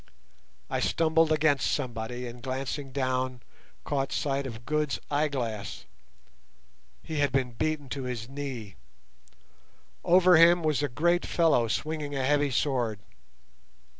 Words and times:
I 0.67 0.79
stumbled 0.79 1.31
against 1.31 1.71
somebody, 1.71 2.25
and 2.25 2.41
glancing 2.41 2.91
down, 2.91 3.41
caught 3.83 4.11
sight 4.11 4.47
of 4.47 4.65
Good's 4.65 4.99
eyeglass. 5.11 5.85
He 7.03 7.17
had 7.19 7.31
been 7.31 7.51
beaten 7.51 7.87
to 7.89 8.05
his 8.05 8.27
knee. 8.27 8.77
Over 10.03 10.37
him 10.37 10.63
was 10.63 10.81
a 10.81 10.89
great 10.89 11.23
fellow 11.27 11.67
swinging 11.67 12.15
a 12.15 12.25
heavy 12.25 12.49
sword. 12.49 12.97